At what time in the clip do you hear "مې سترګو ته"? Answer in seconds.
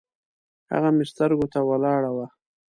0.95-1.59